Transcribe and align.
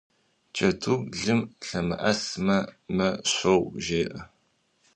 Джэдур 0.53 0.99
лым 1.21 1.41
лъэмыӀэсмэ 1.67 2.57
«мэ 2.95 3.09
щоу» 3.33 3.63
жеӀэ. 3.85 4.19